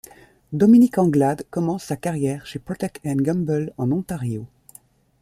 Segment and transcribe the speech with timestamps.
[0.51, 4.47] Dominique Anglade commence sa carrière chez Procter & Gamble en Ontario.